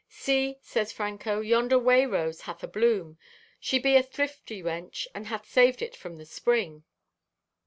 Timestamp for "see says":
0.09-0.91